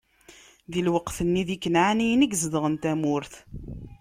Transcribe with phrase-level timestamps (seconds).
[0.71, 3.33] Di lweqt-nni, d Ikanɛaniyen i yezedɣen tamurt.